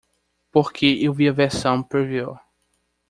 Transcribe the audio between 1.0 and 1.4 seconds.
eu vi a